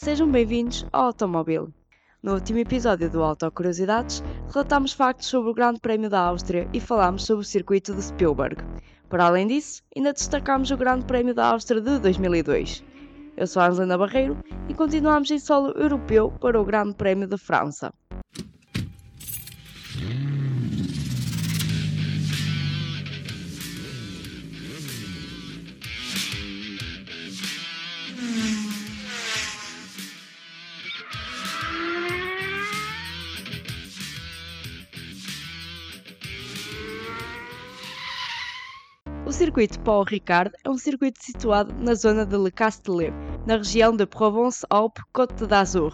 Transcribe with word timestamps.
Sejam 0.00 0.30
bem-vindos 0.30 0.86
ao 0.92 1.06
Automóvel. 1.06 1.72
No 2.22 2.34
último 2.34 2.60
episódio 2.60 3.10
do 3.10 3.20
Autocuriosidades, 3.20 4.22
relatámos 4.54 4.92
factos 4.92 5.26
sobre 5.26 5.50
o 5.50 5.54
Grande 5.54 5.80
Prémio 5.80 6.08
da 6.08 6.20
Áustria 6.20 6.68
e 6.72 6.78
falámos 6.78 7.24
sobre 7.26 7.42
o 7.42 7.44
circuito 7.44 7.92
de 7.92 8.02
Spielberg. 8.02 8.62
Para 9.08 9.26
além 9.26 9.48
disso, 9.48 9.82
ainda 9.96 10.12
destacámos 10.12 10.70
o 10.70 10.76
Grande 10.76 11.04
Prémio 11.04 11.34
da 11.34 11.48
Áustria 11.48 11.80
de 11.80 11.98
2002. 11.98 12.84
Eu 13.36 13.46
sou 13.48 13.60
a 13.60 13.66
Angelina 13.66 13.98
Barreiro 13.98 14.38
e 14.68 14.74
continuamos 14.74 15.32
em 15.32 15.38
solo 15.40 15.72
europeu 15.72 16.30
para 16.40 16.60
o 16.60 16.64
Grande 16.64 16.94
Prémio 16.94 17.26
de 17.26 17.36
França. 17.36 17.92
Circuito 39.38 39.78
Paul 39.82 40.02
Ricard 40.02 40.50
é 40.64 40.68
um 40.68 40.76
circuito 40.76 41.22
situado 41.22 41.72
na 41.78 41.94
zona 41.94 42.26
de 42.26 42.36
Le 42.36 42.50
Castellet, 42.50 43.12
na 43.46 43.58
região 43.58 43.94
de 43.94 44.04
Provence-Alpes-Côte 44.04 45.46
d'Azur. 45.46 45.92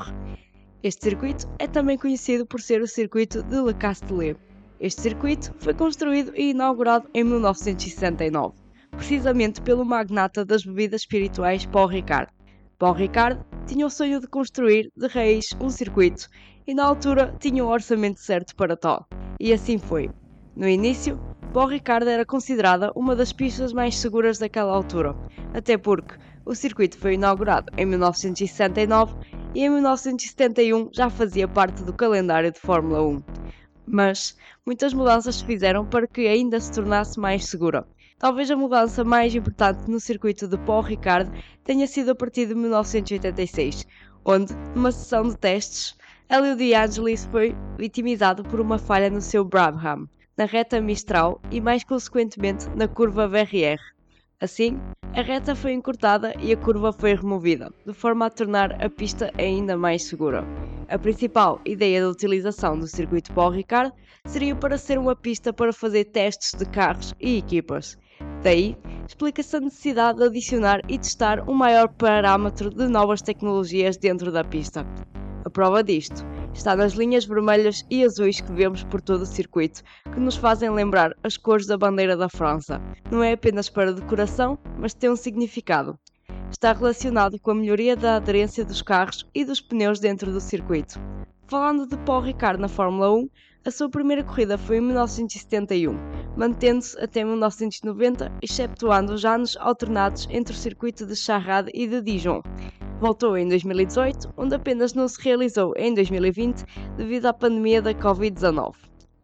Este 0.82 1.10
circuito 1.10 1.46
é 1.58 1.66
também 1.66 1.98
conhecido 1.98 2.46
por 2.46 2.62
ser 2.62 2.80
o 2.80 2.88
circuito 2.88 3.42
de 3.42 3.60
Le 3.60 3.74
Castellet. 3.74 4.38
Este 4.80 5.02
circuito 5.02 5.52
foi 5.58 5.74
construído 5.74 6.32
e 6.34 6.52
inaugurado 6.52 7.06
em 7.12 7.22
1969, 7.22 8.54
precisamente 8.92 9.60
pelo 9.60 9.84
magnata 9.84 10.42
das 10.42 10.64
bebidas 10.64 11.02
espirituais 11.02 11.66
Paul 11.66 11.88
Ricard. 11.88 12.32
Paul 12.78 12.94
Ricard 12.94 13.44
tinha 13.66 13.86
o 13.86 13.90
sonho 13.90 14.20
de 14.20 14.26
construir 14.26 14.90
de 14.96 15.06
raiz 15.06 15.48
um 15.60 15.68
circuito 15.68 16.30
e 16.66 16.72
na 16.72 16.86
altura 16.86 17.36
tinha 17.38 17.62
o 17.62 17.68
orçamento 17.68 18.20
certo 18.20 18.56
para 18.56 18.74
tal. 18.74 19.06
E 19.38 19.52
assim 19.52 19.76
foi. 19.76 20.08
No 20.56 20.66
início, 20.66 21.20
Paul 21.54 21.68
Ricard 21.68 22.08
era 22.08 22.26
considerada 22.26 22.90
uma 22.96 23.14
das 23.14 23.32
pistas 23.32 23.72
mais 23.72 23.96
seguras 23.96 24.40
daquela 24.40 24.74
altura, 24.74 25.14
até 25.54 25.78
porque 25.78 26.16
o 26.44 26.52
circuito 26.52 26.98
foi 26.98 27.14
inaugurado 27.14 27.72
em 27.78 27.86
1969 27.86 29.14
e 29.54 29.60
em 29.60 29.70
1971 29.70 30.90
já 30.92 31.08
fazia 31.08 31.46
parte 31.46 31.84
do 31.84 31.92
calendário 31.92 32.50
de 32.50 32.58
Fórmula 32.58 33.04
1. 33.04 33.22
Mas 33.86 34.36
muitas 34.66 34.92
mudanças 34.92 35.36
se 35.36 35.44
fizeram 35.44 35.86
para 35.86 36.08
que 36.08 36.26
ainda 36.26 36.58
se 36.58 36.72
tornasse 36.72 37.20
mais 37.20 37.44
segura. 37.44 37.86
Talvez 38.18 38.50
a 38.50 38.56
mudança 38.56 39.04
mais 39.04 39.32
importante 39.32 39.88
no 39.88 40.00
circuito 40.00 40.48
de 40.48 40.58
Paul 40.58 40.82
Ricard 40.82 41.30
tenha 41.62 41.86
sido 41.86 42.10
a 42.10 42.14
partir 42.16 42.46
de 42.46 42.56
1986, 42.56 43.86
onde, 44.24 44.52
numa 44.74 44.90
sessão 44.90 45.28
de 45.28 45.38
testes, 45.38 45.96
Helio 46.28 46.56
De 46.56 46.74
Angelis 46.74 47.26
foi 47.26 47.54
vitimizado 47.78 48.42
por 48.42 48.60
uma 48.60 48.76
falha 48.76 49.08
no 49.08 49.20
seu 49.20 49.44
Brabham 49.44 50.08
na 50.36 50.44
reta 50.44 50.80
Mistral 50.80 51.40
e, 51.50 51.60
mais 51.60 51.84
consequentemente, 51.84 52.68
na 52.74 52.88
curva 52.88 53.28
VRR. 53.28 53.78
Assim, 54.40 54.78
a 55.14 55.22
reta 55.22 55.54
foi 55.54 55.72
encurtada 55.72 56.34
e 56.40 56.52
a 56.52 56.56
curva 56.56 56.92
foi 56.92 57.14
removida, 57.14 57.72
de 57.86 57.92
forma 57.92 58.26
a 58.26 58.30
tornar 58.30 58.82
a 58.84 58.90
pista 58.90 59.30
ainda 59.38 59.76
mais 59.76 60.04
segura. 60.04 60.44
A 60.88 60.98
principal 60.98 61.60
ideia 61.64 62.02
da 62.02 62.10
utilização 62.10 62.78
do 62.78 62.86
circuito 62.86 63.32
Paul 63.32 63.50
Ricard 63.50 63.92
seria 64.26 64.54
para 64.56 64.76
ser 64.76 64.98
uma 64.98 65.14
pista 65.14 65.52
para 65.52 65.72
fazer 65.72 66.06
testes 66.06 66.52
de 66.52 66.64
carros 66.66 67.14
e 67.20 67.38
equipas. 67.38 67.96
Daí, 68.42 68.76
explica-se 69.06 69.56
a 69.56 69.60
necessidade 69.60 70.18
de 70.18 70.24
adicionar 70.24 70.80
e 70.88 70.98
testar 70.98 71.48
um 71.48 71.54
maior 71.54 71.88
parâmetro 71.88 72.70
de 72.70 72.88
novas 72.88 73.22
tecnologias 73.22 73.96
dentro 73.96 74.32
da 74.32 74.44
pista. 74.44 74.84
A 75.44 75.50
prova 75.50 75.82
disto 75.82 76.24
está 76.54 76.74
nas 76.76 76.92
linhas 76.92 77.24
vermelhas 77.24 77.84
e 77.90 78.04
azuis 78.04 78.40
que 78.40 78.52
vemos 78.52 78.84
por 78.84 79.00
todo 79.00 79.22
o 79.22 79.26
circuito, 79.26 79.82
que 80.12 80.20
nos 80.20 80.36
fazem 80.36 80.70
lembrar 80.70 81.14
as 81.22 81.36
cores 81.36 81.66
da 81.66 81.76
bandeira 81.76 82.16
da 82.16 82.28
França. 82.28 82.80
Não 83.10 83.22
é 83.22 83.32
apenas 83.32 83.68
para 83.68 83.92
decoração, 83.92 84.58
mas 84.78 84.94
tem 84.94 85.10
um 85.10 85.16
significado. 85.16 85.98
Está 86.50 86.72
relacionado 86.72 87.38
com 87.40 87.50
a 87.50 87.54
melhoria 87.54 87.96
da 87.96 88.16
aderência 88.16 88.64
dos 88.64 88.80
carros 88.80 89.28
e 89.34 89.44
dos 89.44 89.60
pneus 89.60 89.98
dentro 89.98 90.32
do 90.32 90.40
circuito. 90.40 91.00
Falando 91.46 91.86
de 91.86 91.96
Paul 91.98 92.22
Ricard 92.22 92.60
na 92.60 92.68
Fórmula 92.68 93.12
1, 93.12 93.28
a 93.66 93.70
sua 93.70 93.88
primeira 93.88 94.22
corrida 94.22 94.56
foi 94.56 94.76
em 94.76 94.80
1971, 94.82 95.94
mantendo-se 96.36 96.98
até 96.98 97.24
1990, 97.24 98.30
exceptuando 98.42 99.12
os 99.12 99.24
anos 99.24 99.56
alternados 99.58 100.28
entre 100.30 100.54
o 100.54 100.58
circuito 100.58 101.06
de 101.06 101.16
Charrade 101.16 101.70
e 101.74 101.86
de 101.86 102.00
Dijon. 102.00 102.42
Voltou 103.04 103.36
em 103.36 103.46
2018, 103.46 104.32
onde 104.34 104.54
apenas 104.54 104.94
não 104.94 105.06
se 105.06 105.20
realizou 105.20 105.74
em 105.76 105.92
2020 105.92 106.64
devido 106.96 107.26
à 107.26 107.34
pandemia 107.34 107.82
da 107.82 107.92
Covid-19. 107.92 108.72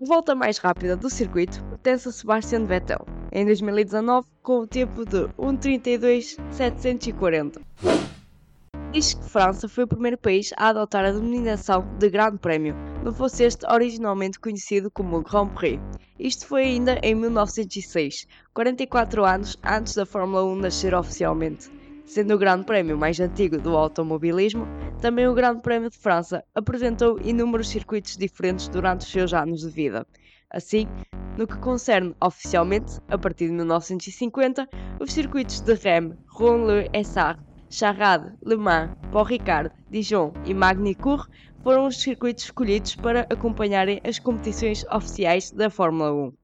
A 0.02 0.04
volta 0.04 0.34
mais 0.34 0.58
rápida 0.58 0.98
do 0.98 1.08
circuito 1.08 1.64
pertence 1.64 2.06
a 2.06 2.12
Sebastian 2.12 2.66
Vettel, 2.66 3.06
em 3.32 3.46
2019, 3.46 4.28
com 4.42 4.58
o 4.58 4.66
tempo 4.66 5.06
de 5.06 5.20
1.32.740. 5.38 7.62
Diz 8.92 9.14
que 9.14 9.24
França 9.24 9.66
foi 9.66 9.84
o 9.84 9.88
primeiro 9.88 10.18
país 10.18 10.52
a 10.58 10.68
adotar 10.68 11.06
a 11.06 11.12
denominação 11.12 11.82
de 11.98 12.10
Grande 12.10 12.36
Prémio, 12.36 12.76
não 13.02 13.14
fosse 13.14 13.44
este 13.44 13.64
originalmente 13.64 14.38
conhecido 14.38 14.91
como 14.91 15.22
Grand 15.22 15.48
Prix. 15.54 15.80
Isto 16.18 16.47
foi 16.47 16.64
ainda 16.64 17.00
em 17.02 17.14
1906, 17.14 18.26
44 18.52 19.24
anos 19.24 19.58
antes 19.64 19.94
da 19.94 20.04
Fórmula 20.04 20.44
1 20.44 20.56
nascer 20.56 20.94
oficialmente. 20.94 21.79
Sendo 22.04 22.34
o 22.34 22.38
Grande 22.38 22.64
Prémio 22.64 22.98
mais 22.98 23.20
antigo 23.20 23.58
do 23.58 23.76
automobilismo, 23.76 24.66
também 25.00 25.28
o 25.28 25.34
Grande 25.34 25.62
Prémio 25.62 25.90
de 25.90 25.96
França 25.96 26.44
apresentou 26.54 27.20
inúmeros 27.22 27.68
circuitos 27.68 28.16
diferentes 28.16 28.68
durante 28.68 29.02
os 29.02 29.12
seus 29.12 29.32
anos 29.32 29.60
de 29.60 29.70
vida. 29.70 30.06
Assim, 30.50 30.88
no 31.38 31.46
que 31.46 31.56
concerne 31.58 32.14
oficialmente, 32.20 32.98
a 33.08 33.16
partir 33.16 33.46
de 33.46 33.52
1950, 33.52 34.68
os 35.00 35.12
circuitos 35.12 35.60
de 35.60 35.74
Rennes, 35.74 36.18
Rouen-le-Essard, 36.28 37.40
Charade, 37.70 38.32
Le 38.44 38.56
Mans, 38.56 38.90
Paul 39.12 39.24
Ricard, 39.24 39.70
Dijon 39.88 40.32
e 40.44 40.52
Magny-Cours 40.52 41.28
foram 41.62 41.86
os 41.86 42.00
circuitos 42.00 42.44
escolhidos 42.44 42.96
para 42.96 43.26
acompanharem 43.30 44.00
as 44.02 44.18
competições 44.18 44.84
oficiais 44.90 45.52
da 45.52 45.70
Fórmula 45.70 46.12
1. 46.12 46.39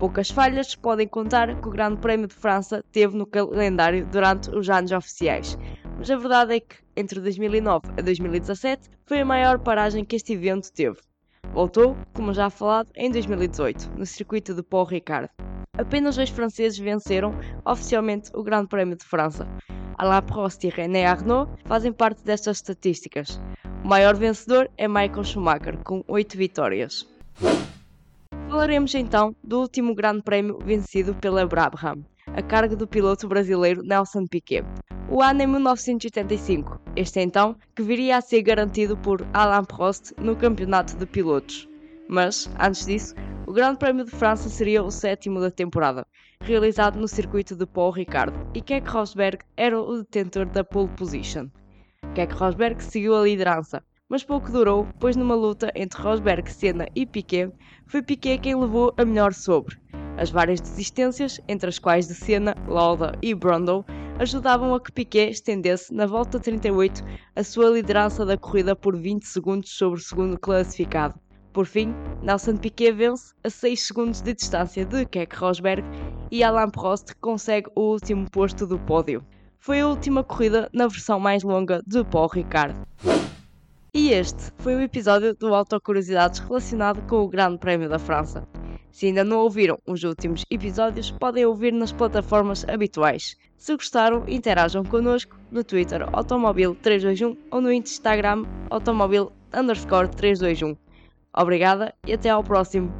Poucas 0.00 0.30
falhas 0.30 0.74
podem 0.74 1.06
contar 1.06 1.60
que 1.60 1.68
o 1.68 1.70
Grande 1.70 1.98
Prémio 1.98 2.26
de 2.26 2.32
França 2.32 2.82
teve 2.90 3.14
no 3.14 3.26
calendário 3.26 4.06
durante 4.06 4.48
os 4.48 4.70
anos 4.70 4.92
oficiais, 4.92 5.58
mas 5.98 6.10
a 6.10 6.16
verdade 6.16 6.54
é 6.54 6.60
que, 6.60 6.76
entre 6.96 7.20
2009 7.20 7.86
a 7.98 8.00
2017, 8.00 8.88
foi 9.04 9.20
a 9.20 9.26
maior 9.26 9.58
paragem 9.58 10.02
que 10.02 10.16
este 10.16 10.32
evento 10.32 10.72
teve. 10.72 10.96
Voltou, 11.52 11.94
como 12.14 12.32
já 12.32 12.48
falado, 12.48 12.88
em 12.96 13.10
2018, 13.10 13.90
no 13.94 14.06
circuito 14.06 14.54
de 14.54 14.62
Paul 14.62 14.86
Ricard. 14.86 15.28
Apenas 15.76 16.16
dois 16.16 16.30
franceses 16.30 16.78
venceram 16.78 17.34
oficialmente 17.66 18.30
o 18.32 18.42
Grande 18.42 18.68
Prémio 18.68 18.96
de 18.96 19.04
França. 19.04 19.46
Alain 19.98 20.22
Prost 20.22 20.64
e 20.64 20.70
René 20.70 21.04
Arnoux 21.04 21.46
fazem 21.66 21.92
parte 21.92 22.24
destas 22.24 22.56
estatísticas. 22.56 23.38
O 23.84 23.88
maior 23.88 24.16
vencedor 24.16 24.70
é 24.78 24.88
Michael 24.88 25.24
Schumacher, 25.24 25.76
com 25.84 26.02
8 26.08 26.38
vitórias. 26.38 27.06
Falaremos 28.60 28.94
então 28.94 29.34
do 29.42 29.58
último 29.58 29.94
grande 29.94 30.20
prémio 30.20 30.58
vencido 30.62 31.14
pela 31.14 31.46
Brabham, 31.46 32.04
a 32.26 32.42
cargo 32.42 32.76
do 32.76 32.86
piloto 32.86 33.26
brasileiro 33.26 33.82
Nelson 33.82 34.26
Piquet. 34.26 34.66
O 35.08 35.22
ano 35.22 35.40
é 35.40 35.46
1985, 35.46 36.78
este 36.94 37.20
então 37.20 37.56
que 37.74 37.82
viria 37.82 38.18
a 38.18 38.20
ser 38.20 38.42
garantido 38.42 38.98
por 38.98 39.26
Alain 39.32 39.64
Prost 39.64 40.12
no 40.18 40.36
campeonato 40.36 40.94
de 40.94 41.06
pilotos. 41.06 41.66
Mas, 42.06 42.50
antes 42.60 42.84
disso, 42.84 43.14
o 43.46 43.52
Grande 43.54 43.78
Prémio 43.78 44.04
de 44.04 44.10
França 44.10 44.50
seria 44.50 44.82
o 44.82 44.90
sétimo 44.90 45.40
da 45.40 45.50
temporada, 45.50 46.06
realizado 46.42 47.00
no 47.00 47.08
circuito 47.08 47.56
de 47.56 47.64
Paul 47.64 47.92
Ricard, 47.92 48.38
e 48.52 48.60
Keck 48.60 48.86
Rosberg 48.90 49.38
era 49.56 49.80
o 49.80 49.96
detentor 50.00 50.44
da 50.44 50.62
pole 50.62 50.90
position. 50.98 51.48
Keck 52.14 52.34
Rosberg 52.34 52.84
seguiu 52.84 53.16
a 53.16 53.22
liderança, 53.22 53.82
mas 54.10 54.24
pouco 54.24 54.50
durou, 54.50 54.88
pois 54.98 55.14
numa 55.14 55.36
luta 55.36 55.70
entre 55.74 56.02
Rosberg, 56.02 56.52
Senna 56.52 56.88
e 56.96 57.06
Piquet, 57.06 57.52
foi 57.86 58.02
Piquet 58.02 58.38
quem 58.38 58.56
levou 58.56 58.92
a 58.96 59.04
melhor 59.04 59.32
sobre. 59.32 59.78
As 60.18 60.30
várias 60.30 60.60
desistências, 60.60 61.40
entre 61.48 61.68
as 61.68 61.78
quais 61.78 62.08
de 62.08 62.14
Senna, 62.14 62.54
Lauda 62.66 63.16
e 63.22 63.32
Brundle, 63.32 63.84
ajudavam 64.18 64.74
a 64.74 64.80
que 64.80 64.90
Piquet 64.90 65.30
estendesse 65.30 65.94
na 65.94 66.06
volta 66.06 66.40
38 66.40 67.02
a 67.36 67.44
sua 67.44 67.70
liderança 67.70 68.26
da 68.26 68.36
corrida 68.36 68.74
por 68.74 68.96
20 68.96 69.22
segundos 69.22 69.70
sobre 69.70 70.00
o 70.00 70.02
segundo 70.02 70.36
classificado. 70.38 71.14
Por 71.52 71.64
fim, 71.64 71.94
Nelson 72.20 72.56
Piquet 72.56 72.92
vence 72.92 73.32
a 73.44 73.48
6 73.48 73.86
segundos 73.86 74.20
de 74.20 74.34
distância 74.34 74.84
de 74.84 75.06
Keck 75.06 75.34
Rosberg 75.36 75.84
e 76.30 76.42
Alain 76.42 76.70
Prost 76.70 77.14
consegue 77.20 77.70
o 77.76 77.92
último 77.92 78.28
posto 78.28 78.66
do 78.66 78.78
pódio. 78.80 79.24
Foi 79.60 79.80
a 79.80 79.86
última 79.86 80.24
corrida 80.24 80.68
na 80.72 80.88
versão 80.88 81.20
mais 81.20 81.42
longa 81.42 81.80
de 81.86 82.04
Paul 82.04 82.28
Ricard. 82.28 82.74
Este 84.12 84.50
foi 84.58 84.74
o 84.74 84.80
episódio 84.80 85.36
do 85.36 85.54
Autocuriosidades 85.54 86.40
relacionado 86.40 87.00
com 87.06 87.20
o 87.20 87.28
Grande 87.28 87.58
Prémio 87.58 87.88
da 87.88 87.96
França. 87.96 88.44
Se 88.90 89.06
ainda 89.06 89.22
não 89.22 89.38
ouviram 89.38 89.78
os 89.86 90.02
últimos 90.02 90.42
episódios, 90.50 91.12
podem 91.12 91.46
ouvir 91.46 91.72
nas 91.72 91.92
plataformas 91.92 92.68
habituais. 92.68 93.36
Se 93.56 93.72
gostaram, 93.72 94.24
interajam 94.26 94.82
connosco 94.82 95.38
no 95.48 95.62
Twitter 95.62 96.04
Automobil321 96.10 97.36
ou 97.52 97.60
no 97.60 97.72
Instagram 97.72 98.46
Automobil 98.68 99.30
321. 99.52 100.76
Obrigada 101.32 101.94
e 102.04 102.12
até 102.12 102.30
ao 102.30 102.42
próximo. 102.42 102.92